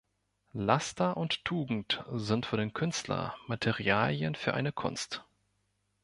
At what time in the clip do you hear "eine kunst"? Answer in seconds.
4.55-5.23